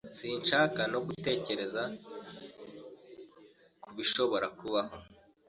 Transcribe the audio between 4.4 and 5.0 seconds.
kubaho.